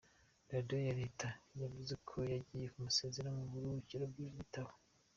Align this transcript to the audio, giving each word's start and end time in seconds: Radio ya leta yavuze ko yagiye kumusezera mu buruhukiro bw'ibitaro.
Radio 0.51 0.77
ya 0.87 0.93
leta 1.01 1.27
yavuze 1.61 1.93
ko 2.07 2.17
yagiye 2.33 2.65
kumusezera 2.73 3.29
mu 3.37 3.43
buruhukiro 3.51 4.03
bw'ibitaro. 4.11 4.73